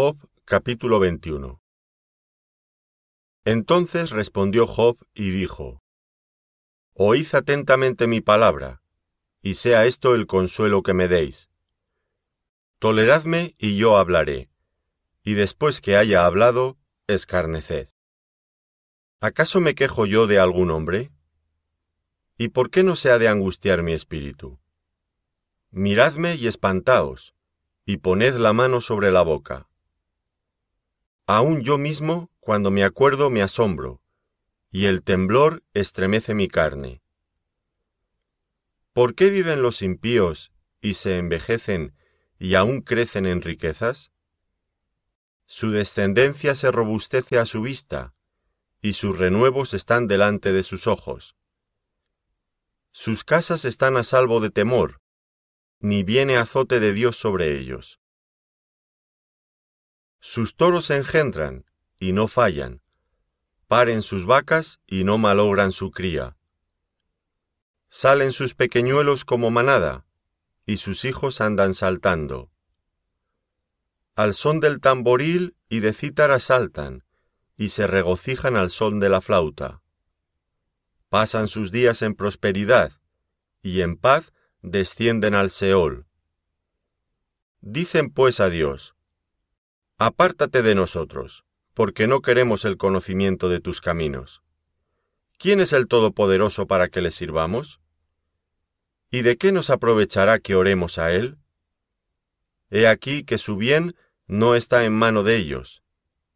Job 0.00 0.16
capítulo 0.44 1.00
21 1.00 1.60
Entonces 3.44 4.10
respondió 4.10 4.68
Job 4.68 4.96
y 5.12 5.30
dijo, 5.30 5.82
Oíd 6.94 7.26
atentamente 7.34 8.06
mi 8.06 8.20
palabra, 8.20 8.80
y 9.42 9.56
sea 9.56 9.86
esto 9.86 10.14
el 10.14 10.28
consuelo 10.28 10.84
que 10.84 10.94
me 10.94 11.08
deis. 11.08 11.50
Toleradme 12.78 13.56
y 13.58 13.76
yo 13.76 13.98
hablaré, 13.98 14.48
y 15.24 15.34
después 15.34 15.80
que 15.80 15.96
haya 15.96 16.26
hablado, 16.26 16.78
escarneced. 17.08 17.88
¿Acaso 19.18 19.58
me 19.58 19.74
quejo 19.74 20.06
yo 20.06 20.28
de 20.28 20.38
algún 20.38 20.70
hombre? 20.70 21.10
¿Y 22.36 22.50
por 22.50 22.70
qué 22.70 22.84
no 22.84 22.94
se 22.94 23.10
ha 23.10 23.18
de 23.18 23.26
angustiar 23.26 23.82
mi 23.82 23.94
espíritu? 23.94 24.60
Miradme 25.72 26.36
y 26.36 26.46
espantaos, 26.46 27.34
y 27.84 27.96
poned 27.96 28.36
la 28.36 28.52
mano 28.52 28.80
sobre 28.80 29.10
la 29.10 29.22
boca. 29.22 29.67
Aún 31.30 31.60
yo 31.60 31.76
mismo, 31.76 32.30
cuando 32.40 32.70
me 32.70 32.84
acuerdo, 32.84 33.28
me 33.28 33.42
asombro, 33.42 34.00
y 34.70 34.86
el 34.86 35.02
temblor 35.02 35.62
estremece 35.74 36.32
mi 36.32 36.48
carne. 36.48 37.02
¿Por 38.94 39.14
qué 39.14 39.28
viven 39.28 39.60
los 39.60 39.82
impíos 39.82 40.52
y 40.80 40.94
se 40.94 41.18
envejecen 41.18 41.94
y 42.38 42.54
aún 42.54 42.80
crecen 42.80 43.26
en 43.26 43.42
riquezas? 43.42 44.10
Su 45.44 45.70
descendencia 45.70 46.54
se 46.54 46.72
robustece 46.72 47.38
a 47.38 47.44
su 47.44 47.60
vista, 47.60 48.14
y 48.80 48.94
sus 48.94 49.18
renuevos 49.18 49.74
están 49.74 50.06
delante 50.06 50.54
de 50.54 50.62
sus 50.62 50.86
ojos. 50.86 51.36
Sus 52.90 53.22
casas 53.22 53.66
están 53.66 53.98
a 53.98 54.02
salvo 54.02 54.40
de 54.40 54.48
temor, 54.48 55.02
ni 55.78 56.04
viene 56.04 56.38
azote 56.38 56.80
de 56.80 56.94
Dios 56.94 57.16
sobre 57.16 57.58
ellos. 57.58 58.00
Sus 60.20 60.56
toros 60.56 60.90
engendran, 60.90 61.64
y 62.00 62.12
no 62.12 62.28
fallan, 62.28 62.82
paren 63.68 64.02
sus 64.02 64.24
vacas 64.24 64.80
y 64.86 65.04
no 65.04 65.18
malogran 65.18 65.72
su 65.72 65.90
cría. 65.90 66.36
Salen 67.90 68.32
sus 68.32 68.54
pequeñuelos 68.54 69.24
como 69.24 69.50
manada, 69.50 70.04
y 70.66 70.78
sus 70.78 71.04
hijos 71.04 71.40
andan 71.40 71.74
saltando. 71.74 72.50
Al 74.14 74.34
son 74.34 74.60
del 74.60 74.80
tamboril 74.80 75.56
y 75.68 75.80
de 75.80 75.92
cítara 75.92 76.40
saltan, 76.40 77.04
y 77.56 77.68
se 77.70 77.86
regocijan 77.86 78.56
al 78.56 78.70
son 78.70 79.00
de 79.00 79.08
la 79.08 79.20
flauta. 79.20 79.82
Pasan 81.08 81.48
sus 81.48 81.70
días 81.70 82.02
en 82.02 82.14
prosperidad, 82.14 83.00
y 83.62 83.80
en 83.80 83.96
paz 83.96 84.32
descienden 84.62 85.34
al 85.34 85.50
Seol. 85.50 86.06
Dicen 87.60 88.10
pues 88.10 88.40
a 88.40 88.50
Dios, 88.50 88.94
Apártate 90.00 90.62
de 90.62 90.76
nosotros, 90.76 91.44
porque 91.74 92.06
no 92.06 92.22
queremos 92.22 92.64
el 92.64 92.76
conocimiento 92.76 93.48
de 93.48 93.58
tus 93.58 93.80
caminos. 93.80 94.44
¿Quién 95.38 95.58
es 95.58 95.72
el 95.72 95.88
Todopoderoso 95.88 96.68
para 96.68 96.86
que 96.86 97.00
le 97.00 97.10
sirvamos? 97.10 97.80
¿Y 99.10 99.22
de 99.22 99.36
qué 99.36 99.50
nos 99.50 99.70
aprovechará 99.70 100.38
que 100.38 100.54
oremos 100.54 100.98
a 100.98 101.10
Él? 101.10 101.38
He 102.70 102.86
aquí 102.86 103.24
que 103.24 103.38
su 103.38 103.56
bien 103.56 103.96
no 104.28 104.54
está 104.54 104.84
en 104.84 104.92
mano 104.92 105.24
de 105.24 105.34
ellos. 105.34 105.82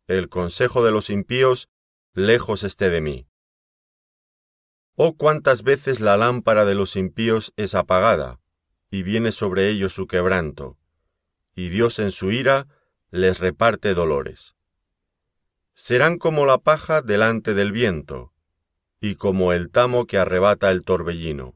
El 0.08 0.28
consejo 0.28 0.84
de 0.84 0.90
los 0.90 1.08
impíos 1.08 1.68
lejos 2.14 2.64
esté 2.64 2.90
de 2.90 3.00
mí. 3.00 3.28
Oh 4.96 5.16
cuántas 5.16 5.62
veces 5.62 6.00
la 6.00 6.16
lámpara 6.16 6.64
de 6.64 6.74
los 6.74 6.96
impíos 6.96 7.52
es 7.54 7.76
apagada, 7.76 8.40
y 8.90 9.04
viene 9.04 9.30
sobre 9.30 9.68
ellos 9.68 9.92
su 9.92 10.08
quebranto, 10.08 10.78
y 11.54 11.68
Dios 11.68 12.00
en 12.00 12.10
su 12.10 12.32
ira 12.32 12.66
les 13.12 13.40
reparte 13.40 13.92
dolores. 13.92 14.54
Serán 15.74 16.16
como 16.16 16.46
la 16.46 16.56
paja 16.56 17.02
delante 17.02 17.52
del 17.52 17.70
viento, 17.70 18.32
y 19.00 19.16
como 19.16 19.52
el 19.52 19.70
tamo 19.70 20.06
que 20.06 20.16
arrebata 20.16 20.70
el 20.70 20.82
torbellino. 20.82 21.54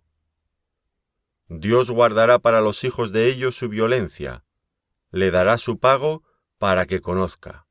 Dios 1.49 1.91
guardará 1.91 2.39
para 2.41 2.61
los 2.61 2.85
hijos 2.85 3.11
de 3.11 3.29
ellos 3.29 3.57
su 3.57 3.71
violencia, 3.71 4.45
le 5.11 5.31
dará 5.31 5.57
su 5.57 5.79
pago 5.79 6.23
para 6.59 6.85
que 6.85 7.01
conozca. 7.01 7.67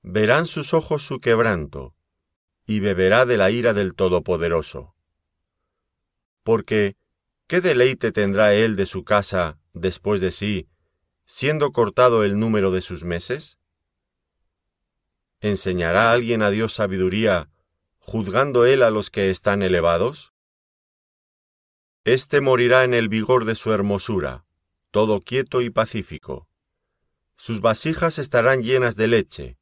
Verán 0.00 0.46
sus 0.46 0.72
ojos 0.72 1.02
su 1.02 1.20
quebranto, 1.20 1.94
y 2.66 2.80
beberá 2.80 3.26
de 3.26 3.36
la 3.36 3.50
ira 3.50 3.74
del 3.74 3.94
Todopoderoso. 3.94 4.94
Porque, 6.42 6.96
¿qué 7.48 7.60
deleite 7.60 8.12
tendrá 8.12 8.54
él 8.54 8.76
de 8.76 8.86
su 8.86 9.04
casa 9.04 9.58
después 9.74 10.22
de 10.22 10.30
sí 10.30 10.70
siendo 11.26 11.72
cortado 11.72 12.24
el 12.24 12.38
número 12.38 12.70
de 12.70 12.80
sus 12.80 13.04
meses? 13.04 13.58
¿Enseñará 15.40 16.12
alguien 16.12 16.42
a 16.42 16.50
Dios 16.50 16.72
sabiduría, 16.72 17.50
juzgando 17.98 18.64
él 18.64 18.82
a 18.82 18.90
los 18.90 19.10
que 19.10 19.30
están 19.30 19.62
elevados? 19.62 20.32
Este 22.04 22.40
morirá 22.40 22.84
en 22.84 22.94
el 22.94 23.08
vigor 23.08 23.44
de 23.44 23.54
su 23.54 23.72
hermosura, 23.72 24.44
todo 24.90 25.20
quieto 25.20 25.60
y 25.60 25.70
pacífico. 25.70 26.48
Sus 27.36 27.60
vasijas 27.60 28.18
estarán 28.18 28.62
llenas 28.62 28.96
de 28.96 29.08
leche, 29.08 29.58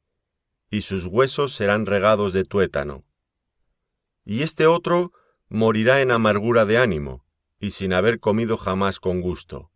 y 0.69 0.83
sus 0.83 1.05
huesos 1.05 1.53
serán 1.53 1.85
regados 1.85 2.33
de 2.33 2.45
tuétano. 2.45 3.03
Y 4.25 4.43
este 4.43 4.67
otro 4.67 5.11
morirá 5.49 6.01
en 6.01 6.11
amargura 6.11 6.65
de 6.65 6.77
ánimo, 6.77 7.25
y 7.59 7.71
sin 7.71 7.93
haber 7.93 8.19
comido 8.19 8.57
jamás 8.57 8.99
con 8.99 9.21
gusto. 9.21 9.72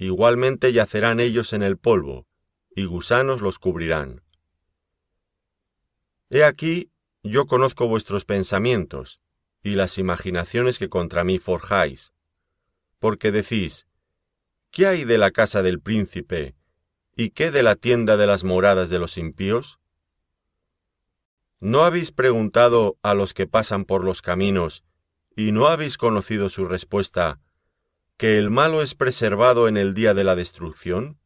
Igualmente 0.00 0.72
yacerán 0.72 1.20
ellos 1.20 1.52
en 1.52 1.62
el 1.62 1.76
polvo, 1.76 2.26
y 2.74 2.86
gusanos 2.86 3.42
los 3.42 3.58
cubrirán. 3.58 4.22
He 6.30 6.42
aquí, 6.42 6.90
yo 7.22 7.44
conozco 7.44 7.86
vuestros 7.86 8.24
pensamientos, 8.24 9.20
y 9.62 9.72
las 9.72 9.98
imaginaciones 9.98 10.78
que 10.78 10.88
contra 10.88 11.22
mí 11.22 11.38
forjáis, 11.38 12.14
porque 12.98 13.30
decís, 13.30 13.86
¿qué 14.70 14.86
hay 14.86 15.04
de 15.04 15.18
la 15.18 15.32
casa 15.32 15.62
del 15.62 15.80
príncipe, 15.80 16.54
y 17.14 17.28
qué 17.28 17.50
de 17.50 17.62
la 17.62 17.76
tienda 17.76 18.16
de 18.16 18.26
las 18.26 18.42
moradas 18.42 18.88
de 18.88 18.98
los 18.98 19.18
impíos? 19.18 19.80
¿No 21.58 21.84
habéis 21.84 22.10
preguntado 22.10 22.96
a 23.02 23.12
los 23.12 23.34
que 23.34 23.46
pasan 23.46 23.84
por 23.84 24.02
los 24.02 24.22
caminos, 24.22 24.82
y 25.36 25.52
no 25.52 25.68
habéis 25.68 25.98
conocido 25.98 26.48
su 26.48 26.64
respuesta, 26.64 27.38
que 28.20 28.36
el 28.36 28.50
malo 28.50 28.82
es 28.82 28.94
preservado 28.94 29.66
en 29.66 29.78
el 29.78 29.94
día 29.94 30.12
de 30.12 30.24
la 30.24 30.36
destrucción? 30.36 31.18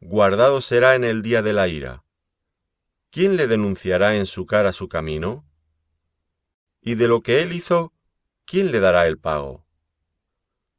Guardado 0.00 0.60
será 0.60 0.96
en 0.96 1.04
el 1.04 1.22
día 1.22 1.40
de 1.40 1.52
la 1.52 1.68
ira. 1.68 2.04
¿Quién 3.10 3.36
le 3.36 3.46
denunciará 3.46 4.16
en 4.16 4.26
su 4.26 4.44
cara 4.44 4.72
su 4.72 4.88
camino? 4.88 5.48
Y 6.80 6.96
de 6.96 7.06
lo 7.06 7.20
que 7.20 7.42
él 7.42 7.52
hizo, 7.52 7.92
¿quién 8.44 8.72
le 8.72 8.80
dará 8.80 9.06
el 9.06 9.18
pago? 9.20 9.64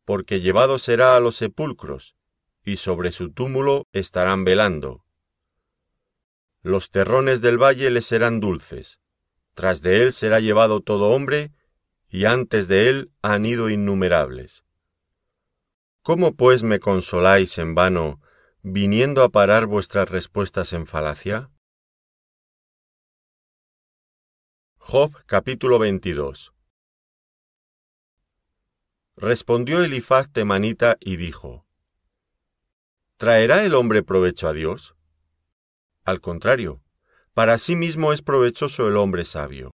Porque 0.03 0.41
llevado 0.41 0.77
será 0.77 1.15
a 1.15 1.21
los 1.21 1.37
sepulcros, 1.37 2.17
y 2.65 2.75
sobre 2.75 3.13
su 3.13 3.31
túmulo 3.31 3.87
estarán 3.93 4.43
velando. 4.43 5.05
Los 6.61 6.89
terrones 6.89 7.39
del 7.39 7.57
valle 7.57 7.89
le 7.89 8.01
serán 8.01 8.41
dulces, 8.41 8.99
tras 9.53 9.81
de 9.81 10.03
él 10.03 10.11
será 10.11 10.41
llevado 10.41 10.81
todo 10.81 11.11
hombre, 11.11 11.53
y 12.09 12.25
antes 12.25 12.67
de 12.67 12.89
él 12.89 13.11
han 13.21 13.45
ido 13.45 13.69
innumerables. 13.69 14.65
¿Cómo 16.03 16.35
pues 16.35 16.63
me 16.63 16.81
consoláis 16.81 17.57
en 17.59 17.75
vano, 17.75 18.19
viniendo 18.61 19.23
a 19.23 19.29
parar 19.29 19.67
vuestras 19.67 20.09
respuestas 20.09 20.73
en 20.73 20.85
falacia? 20.85 21.49
Job 24.75 25.13
capítulo 25.25 25.79
22 25.79 26.53
Respondió 29.15 29.81
Elifaz 29.81 30.29
temanita 30.29 30.97
y 30.99 31.15
dijo, 31.15 31.65
¿Traerá 33.15 33.63
el 33.63 33.73
hombre 33.73 34.03
provecho 34.03 34.49
a 34.49 34.53
Dios? 34.53 34.97
Al 36.03 36.19
contrario, 36.19 36.83
para 37.33 37.57
sí 37.57 37.77
mismo 37.77 38.11
es 38.11 38.21
provechoso 38.21 38.89
el 38.89 38.97
hombre 38.97 39.23
sabio. 39.23 39.71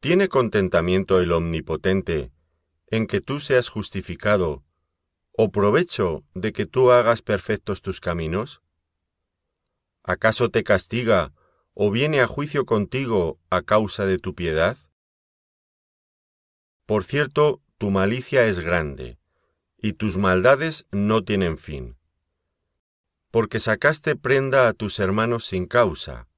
¿Tiene 0.00 0.28
contentamiento 0.28 1.20
el 1.20 1.30
omnipotente 1.30 2.31
en 2.92 3.06
que 3.06 3.22
tú 3.22 3.40
seas 3.40 3.70
justificado, 3.70 4.62
o 5.32 5.50
provecho 5.50 6.24
de 6.34 6.52
que 6.52 6.66
tú 6.66 6.90
hagas 6.90 7.22
perfectos 7.22 7.80
tus 7.80 8.00
caminos? 8.00 8.60
¿Acaso 10.02 10.50
te 10.50 10.62
castiga 10.62 11.32
o 11.72 11.90
viene 11.90 12.20
a 12.20 12.26
juicio 12.26 12.66
contigo 12.66 13.40
a 13.48 13.62
causa 13.62 14.04
de 14.04 14.18
tu 14.18 14.34
piedad? 14.34 14.76
Por 16.84 17.04
cierto, 17.04 17.62
tu 17.78 17.90
malicia 17.90 18.44
es 18.44 18.58
grande, 18.58 19.18
y 19.78 19.94
tus 19.94 20.18
maldades 20.18 20.84
no 20.90 21.24
tienen 21.24 21.56
fin. 21.56 21.96
Porque 23.30 23.58
sacaste 23.58 24.16
prenda 24.16 24.68
a 24.68 24.74
tus 24.74 24.98
hermanos 24.98 25.46
sin 25.46 25.64
causa, 25.64 26.28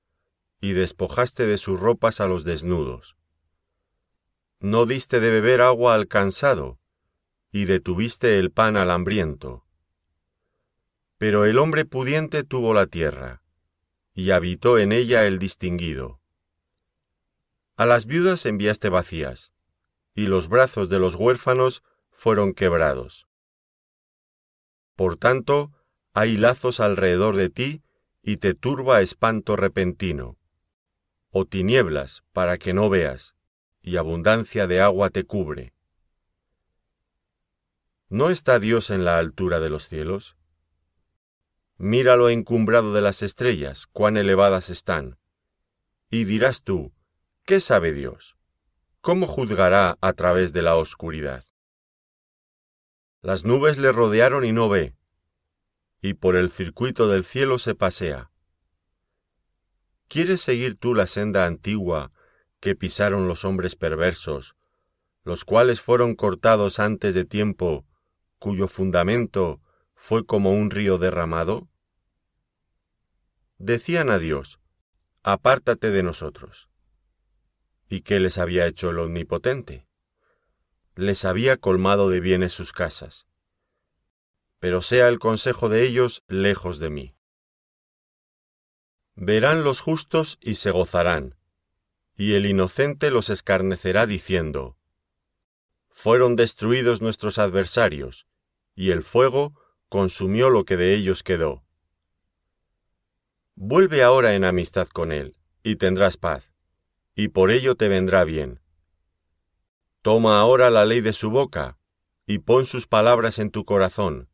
y 0.60 0.70
despojaste 0.70 1.48
de 1.48 1.58
sus 1.58 1.80
ropas 1.80 2.20
a 2.20 2.28
los 2.28 2.44
desnudos 2.44 3.13
no 4.64 4.86
diste 4.86 5.20
de 5.20 5.30
beber 5.30 5.60
agua 5.60 5.92
al 5.92 6.08
cansado, 6.08 6.78
y 7.52 7.66
detuviste 7.66 8.38
el 8.38 8.50
pan 8.50 8.78
al 8.78 8.90
hambriento. 8.90 9.66
Pero 11.18 11.44
el 11.44 11.58
hombre 11.58 11.84
pudiente 11.84 12.44
tuvo 12.44 12.72
la 12.72 12.86
tierra, 12.86 13.42
y 14.14 14.30
habitó 14.30 14.78
en 14.78 14.92
ella 14.92 15.26
el 15.26 15.38
distinguido. 15.38 16.18
A 17.76 17.84
las 17.84 18.06
viudas 18.06 18.46
enviaste 18.46 18.88
vacías, 18.88 19.52
y 20.14 20.28
los 20.28 20.48
brazos 20.48 20.88
de 20.88 20.98
los 20.98 21.14
huérfanos 21.14 21.82
fueron 22.08 22.54
quebrados. 22.54 23.28
Por 24.96 25.18
tanto, 25.18 25.72
hay 26.14 26.38
lazos 26.38 26.80
alrededor 26.80 27.36
de 27.36 27.50
ti 27.50 27.82
y 28.22 28.38
te 28.38 28.54
turba 28.54 29.02
espanto 29.02 29.56
repentino, 29.56 30.38
o 31.28 31.44
tinieblas 31.44 32.24
para 32.32 32.56
que 32.56 32.72
no 32.72 32.88
veas, 32.88 33.33
y 33.84 33.98
abundancia 33.98 34.66
de 34.66 34.80
agua 34.80 35.10
te 35.10 35.24
cubre. 35.24 35.74
¿No 38.08 38.30
está 38.30 38.58
Dios 38.58 38.88
en 38.88 39.04
la 39.04 39.18
altura 39.18 39.60
de 39.60 39.68
los 39.68 39.86
cielos? 39.88 40.36
Mira 41.76 42.16
lo 42.16 42.30
encumbrado 42.30 42.94
de 42.94 43.02
las 43.02 43.22
estrellas, 43.22 43.86
cuán 43.86 44.16
elevadas 44.16 44.70
están. 44.70 45.18
Y 46.08 46.24
dirás 46.24 46.62
tú, 46.62 46.94
¿qué 47.44 47.60
sabe 47.60 47.92
Dios? 47.92 48.36
¿Cómo 49.02 49.26
juzgará 49.26 49.98
a 50.00 50.12
través 50.14 50.54
de 50.54 50.62
la 50.62 50.76
oscuridad? 50.76 51.44
Las 53.20 53.44
nubes 53.44 53.76
le 53.76 53.92
rodearon 53.92 54.46
y 54.46 54.52
no 54.52 54.70
ve, 54.70 54.94
y 56.00 56.14
por 56.14 56.36
el 56.36 56.50
circuito 56.50 57.08
del 57.08 57.24
cielo 57.24 57.58
se 57.58 57.74
pasea. 57.74 58.30
¿Quieres 60.08 60.40
seguir 60.40 60.78
tú 60.78 60.94
la 60.94 61.06
senda 61.06 61.44
antigua 61.44 62.12
que 62.64 62.74
pisaron 62.74 63.28
los 63.28 63.44
hombres 63.44 63.76
perversos, 63.76 64.56
los 65.22 65.44
cuales 65.44 65.82
fueron 65.82 66.14
cortados 66.14 66.78
antes 66.78 67.12
de 67.12 67.26
tiempo, 67.26 67.84
cuyo 68.38 68.68
fundamento 68.68 69.60
fue 69.94 70.24
como 70.24 70.50
un 70.50 70.70
río 70.70 70.96
derramado? 70.96 71.68
Decían 73.58 74.08
a 74.08 74.18
Dios, 74.18 74.60
apártate 75.22 75.90
de 75.90 76.02
nosotros. 76.02 76.70
¿Y 77.86 78.00
qué 78.00 78.18
les 78.18 78.38
había 78.38 78.66
hecho 78.66 78.88
el 78.88 78.98
Omnipotente? 78.98 79.86
Les 80.94 81.26
había 81.26 81.58
colmado 81.58 82.08
de 82.08 82.20
bienes 82.20 82.54
sus 82.54 82.72
casas. 82.72 83.26
Pero 84.58 84.80
sea 84.80 85.08
el 85.08 85.18
consejo 85.18 85.68
de 85.68 85.82
ellos 85.86 86.22
lejos 86.28 86.78
de 86.78 86.88
mí. 86.88 87.14
Verán 89.16 89.64
los 89.64 89.80
justos 89.80 90.38
y 90.40 90.54
se 90.54 90.70
gozarán, 90.70 91.36
y 92.16 92.34
el 92.34 92.46
inocente 92.46 93.10
los 93.10 93.30
escarnecerá 93.30 94.06
diciendo, 94.06 94.76
Fueron 95.88 96.36
destruidos 96.36 97.00
nuestros 97.00 97.38
adversarios, 97.38 98.26
y 98.74 98.90
el 98.90 99.02
fuego 99.02 99.54
consumió 99.88 100.50
lo 100.50 100.64
que 100.64 100.76
de 100.76 100.94
ellos 100.94 101.22
quedó. 101.22 101.64
Vuelve 103.54 104.02
ahora 104.02 104.34
en 104.34 104.44
amistad 104.44 104.88
con 104.88 105.12
él, 105.12 105.36
y 105.62 105.76
tendrás 105.76 106.16
paz, 106.16 106.52
y 107.14 107.28
por 107.28 107.50
ello 107.50 107.76
te 107.76 107.88
vendrá 107.88 108.24
bien. 108.24 108.60
Toma 110.02 110.40
ahora 110.40 110.70
la 110.70 110.84
ley 110.84 111.00
de 111.00 111.12
su 111.12 111.30
boca, 111.30 111.78
y 112.26 112.38
pon 112.38 112.64
sus 112.64 112.86
palabras 112.86 113.38
en 113.38 113.50
tu 113.50 113.64
corazón. 113.64 114.28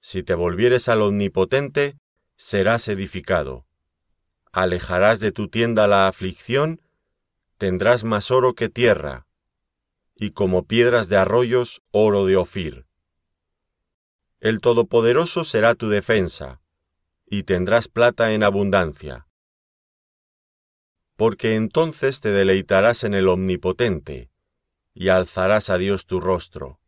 Si 0.00 0.22
te 0.22 0.34
volvieres 0.34 0.88
al 0.88 1.02
Omnipotente, 1.02 1.98
serás 2.36 2.88
edificado. 2.88 3.66
Alejarás 4.56 5.18
de 5.18 5.32
tu 5.32 5.48
tienda 5.48 5.88
la 5.88 6.06
aflicción, 6.06 6.80
tendrás 7.58 8.04
más 8.04 8.30
oro 8.30 8.54
que 8.54 8.68
tierra, 8.68 9.26
y 10.14 10.30
como 10.30 10.64
piedras 10.64 11.08
de 11.08 11.16
arroyos 11.16 11.82
oro 11.90 12.24
de 12.24 12.36
Ofir. 12.36 12.86
El 14.38 14.60
Todopoderoso 14.60 15.42
será 15.42 15.74
tu 15.74 15.88
defensa, 15.88 16.60
y 17.26 17.42
tendrás 17.42 17.88
plata 17.88 18.32
en 18.32 18.44
abundancia. 18.44 19.26
Porque 21.16 21.56
entonces 21.56 22.20
te 22.20 22.30
deleitarás 22.30 23.02
en 23.02 23.14
el 23.14 23.26
Omnipotente, 23.26 24.30
y 24.94 25.08
alzarás 25.08 25.68
a 25.68 25.78
Dios 25.78 26.06
tu 26.06 26.20
rostro. 26.20 26.78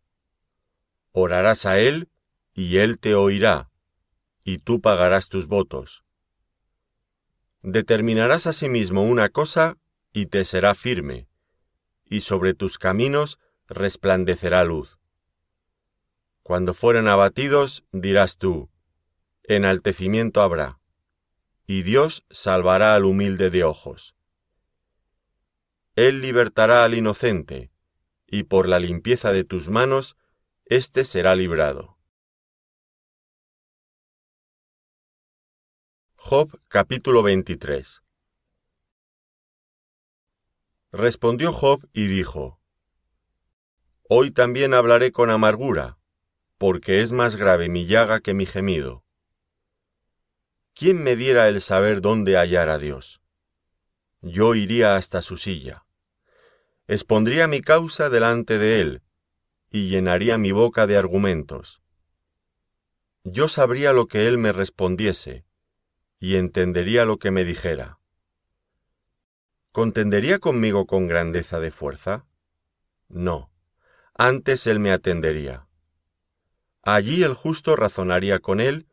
Orarás 1.10 1.66
a 1.66 1.80
Él, 1.80 2.10
y 2.54 2.76
Él 2.76 3.00
te 3.00 3.16
oirá, 3.16 3.72
y 4.44 4.58
tú 4.58 4.80
pagarás 4.80 5.28
tus 5.28 5.48
votos. 5.48 6.06
Determinarás 7.68 8.46
asimismo 8.46 9.02
una 9.02 9.28
cosa, 9.28 9.76
y 10.12 10.26
te 10.26 10.44
será 10.44 10.76
firme, 10.76 11.26
y 12.04 12.20
sobre 12.20 12.54
tus 12.54 12.78
caminos 12.78 13.40
resplandecerá 13.66 14.62
luz. 14.62 15.00
Cuando 16.44 16.74
fueren 16.74 17.08
abatidos, 17.08 17.82
dirás 17.90 18.36
tú, 18.38 18.70
enaltecimiento 19.42 20.42
habrá, 20.42 20.78
y 21.66 21.82
Dios 21.82 22.24
salvará 22.30 22.94
al 22.94 23.04
humilde 23.04 23.50
de 23.50 23.64
ojos. 23.64 24.14
Él 25.96 26.20
libertará 26.20 26.84
al 26.84 26.94
inocente, 26.94 27.72
y 28.28 28.44
por 28.44 28.69
la 28.69 28.78
limpieza 28.78 29.32
de 29.32 29.42
tus 29.42 29.70
manos, 29.70 30.16
éste 30.66 31.04
será 31.04 31.34
librado. 31.34 31.95
Job 36.28 36.61
capítulo 36.67 37.23
23 37.23 38.02
Respondió 40.90 41.52
Job 41.52 41.88
y 41.93 42.08
dijo, 42.08 42.58
Hoy 44.08 44.32
también 44.32 44.75
hablaré 44.75 45.12
con 45.12 45.31
amargura, 45.31 45.99
porque 46.58 47.02
es 47.02 47.12
más 47.12 47.37
grave 47.37 47.69
mi 47.69 47.87
llaga 47.87 48.19
que 48.19 48.34
mi 48.34 48.44
gemido. 48.44 49.05
¿quién 50.75 51.00
me 51.00 51.14
diera 51.14 51.46
el 51.49 51.61
saber 51.61 52.00
dónde 52.00 52.37
hallar 52.37 52.70
a 52.70 52.79
Dios? 52.79 53.20
Yo 54.20 54.56
iría 54.56 54.96
hasta 54.96 55.22
su 55.22 55.37
silla. 55.37 55.87
Expondría 56.88 57.46
mi 57.46 57.61
causa 57.61 58.11
delante 58.11 58.58
de 58.58 58.81
él, 58.81 59.02
y 59.70 59.90
llenaría 59.90 60.38
mi 60.38 60.50
boca 60.50 60.88
de 60.88 60.96
argumentos. 60.96 61.81
Yo 63.22 63.46
sabría 63.46 63.93
lo 63.93 64.08
que 64.08 64.26
él 64.26 64.38
me 64.38 64.50
respondiese, 64.50 65.46
y 66.18 66.36
entendería 66.36 67.04
lo 67.04 67.18
que 67.18 67.30
me 67.30 67.44
dijera. 67.44 67.98
¿Contendería 69.72 70.38
conmigo 70.38 70.86
con 70.86 71.06
grandeza 71.06 71.60
de 71.60 71.70
fuerza? 71.70 72.26
No, 73.08 73.50
antes 74.14 74.66
él 74.66 74.80
me 74.80 74.90
atendería. 74.90 75.66
Allí 76.82 77.22
el 77.22 77.34
justo 77.34 77.76
razonaría 77.76 78.38
con 78.38 78.60
él 78.60 78.86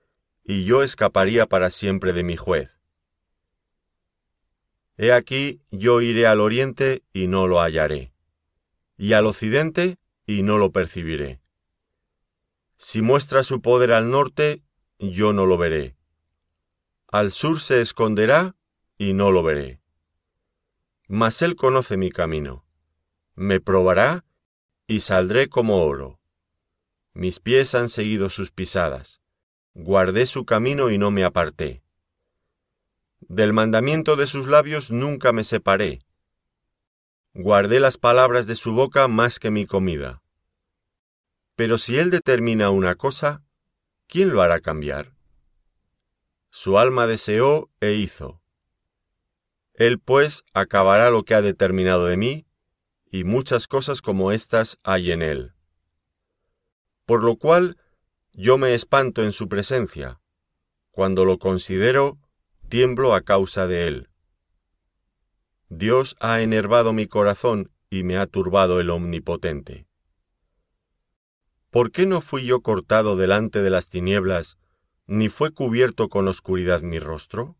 y 0.43 0.65
yo 0.65 0.83
escaparía 0.83 1.45
para 1.45 1.69
siempre 1.69 2.11
de 2.11 2.23
mi 2.23 2.35
juez. 2.35 2.79
He 4.97 5.11
aquí 5.11 5.61
yo 5.71 6.01
iré 6.01 6.27
al 6.27 6.41
oriente 6.41 7.03
y 7.13 7.27
no 7.27 7.47
lo 7.47 7.61
hallaré, 7.61 8.13
y 8.97 9.13
al 9.13 9.25
occidente 9.25 9.97
y 10.25 10.43
no 10.43 10.57
lo 10.57 10.71
percibiré. 10.71 11.39
Si 12.77 13.01
muestra 13.01 13.43
su 13.43 13.61
poder 13.61 13.91
al 13.93 14.11
norte, 14.11 14.61
yo 14.99 15.33
no 15.33 15.45
lo 15.45 15.57
veré. 15.57 15.95
Al 17.13 17.31
sur 17.31 17.61
se 17.61 17.79
esconderá 17.79 18.57
y 18.97 19.13
no 19.13 19.31
lo 19.31 19.41
veré. 19.41 19.79
Mas 21.07 21.41
él 21.41 21.55
conoce 21.55 21.95
mi 21.95 22.09
camino. 22.09 22.65
Me 23.35 23.61
probará 23.61 24.25
y 24.87 24.99
saldré 24.99 25.47
como 25.47 25.85
oro. 25.85 26.19
Mis 27.13 27.39
pies 27.39 27.73
han 27.75 27.87
seguido 27.87 28.29
sus 28.29 28.51
pisadas 28.51 29.23
guardé 29.73 30.27
su 30.27 30.45
camino 30.45 30.91
y 30.91 30.97
no 30.97 31.11
me 31.11 31.23
aparté. 31.23 31.81
Del 33.21 33.53
mandamiento 33.53 34.15
de 34.15 34.27
sus 34.27 34.47
labios 34.47 34.91
nunca 34.91 35.33
me 35.33 35.43
separé. 35.43 35.99
Guardé 37.33 37.79
las 37.79 37.97
palabras 37.97 38.45
de 38.45 38.55
su 38.55 38.73
boca 38.73 39.07
más 39.07 39.39
que 39.39 39.49
mi 39.49 39.65
comida. 39.65 40.21
Pero 41.55 41.77
si 41.77 41.97
él 41.97 42.11
determina 42.11 42.69
una 42.69 42.95
cosa, 42.95 43.41
¿quién 44.07 44.31
lo 44.31 44.41
hará 44.41 44.59
cambiar? 44.59 45.12
Su 46.55 46.77
alma 46.77 47.07
deseó 47.07 47.71
e 47.79 47.93
hizo. 47.93 48.39
Él 49.73 49.99
pues 49.99 50.43
acabará 50.53 51.09
lo 51.09 51.23
que 51.23 51.33
ha 51.33 51.41
determinado 51.41 52.05
de 52.05 52.15
mí, 52.15 52.45
y 53.09 53.23
muchas 53.23 53.67
cosas 53.67 54.03
como 54.03 54.31
estas 54.31 54.77
hay 54.83 55.11
en 55.11 55.23
él. 55.23 55.53
Por 57.07 57.23
lo 57.23 57.37
cual 57.37 57.77
yo 58.33 58.59
me 58.59 58.75
espanto 58.75 59.23
en 59.23 59.31
su 59.31 59.49
presencia. 59.49 60.21
Cuando 60.91 61.25
lo 61.25 61.39
considero, 61.39 62.19
tiemblo 62.69 63.15
a 63.15 63.21
causa 63.21 63.65
de 63.65 63.87
él. 63.87 64.09
Dios 65.69 66.15
ha 66.19 66.41
enervado 66.41 66.93
mi 66.93 67.07
corazón 67.07 67.71
y 67.89 68.03
me 68.03 68.15
ha 68.15 68.27
turbado 68.27 68.79
el 68.79 68.91
Omnipotente. 68.91 69.87
¿Por 71.71 71.91
qué 71.91 72.05
no 72.05 72.21
fui 72.21 72.45
yo 72.45 72.61
cortado 72.61 73.15
delante 73.15 73.63
de 73.63 73.71
las 73.71 73.89
tinieblas, 73.89 74.59
ni 75.07 75.29
fue 75.29 75.51
cubierto 75.51 76.09
con 76.09 76.27
oscuridad 76.27 76.81
mi 76.81 76.99
rostro? 76.99 77.55